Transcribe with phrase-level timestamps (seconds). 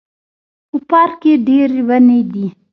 [0.71, 2.45] په پارک کې ډیري وني دي